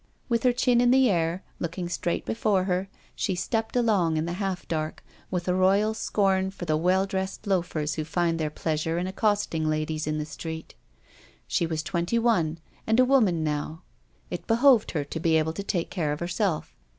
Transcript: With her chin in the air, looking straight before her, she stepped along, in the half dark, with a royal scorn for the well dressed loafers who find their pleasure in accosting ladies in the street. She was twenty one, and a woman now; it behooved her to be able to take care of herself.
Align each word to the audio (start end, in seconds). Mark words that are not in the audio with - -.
With 0.29 0.41
her 0.41 0.51
chin 0.51 0.81
in 0.81 0.89
the 0.89 1.11
air, 1.11 1.43
looking 1.59 1.87
straight 1.87 2.25
before 2.25 2.63
her, 2.63 2.89
she 3.15 3.35
stepped 3.35 3.75
along, 3.75 4.17
in 4.17 4.25
the 4.25 4.33
half 4.41 4.67
dark, 4.67 5.03
with 5.29 5.47
a 5.47 5.53
royal 5.53 5.93
scorn 5.93 6.49
for 6.49 6.65
the 6.65 6.75
well 6.75 7.05
dressed 7.05 7.45
loafers 7.45 7.93
who 7.93 8.03
find 8.03 8.39
their 8.39 8.49
pleasure 8.49 8.97
in 8.97 9.05
accosting 9.05 9.69
ladies 9.69 10.07
in 10.07 10.17
the 10.17 10.25
street. 10.25 10.73
She 11.45 11.67
was 11.67 11.83
twenty 11.83 12.17
one, 12.17 12.57
and 12.87 12.99
a 12.99 13.05
woman 13.05 13.43
now; 13.43 13.83
it 14.31 14.47
behooved 14.47 14.89
her 14.93 15.03
to 15.03 15.19
be 15.19 15.37
able 15.37 15.53
to 15.53 15.61
take 15.61 15.91
care 15.91 16.11
of 16.11 16.19
herself. 16.19 16.75